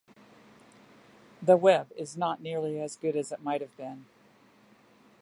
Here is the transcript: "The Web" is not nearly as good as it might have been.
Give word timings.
"The 1.43 1.57
Web" 1.57 1.91
is 1.95 2.17
not 2.17 2.41
nearly 2.41 2.81
as 2.81 2.95
good 2.95 3.15
as 3.15 3.31
it 3.31 3.43
might 3.43 3.61
have 3.61 3.77
been. 3.77 4.07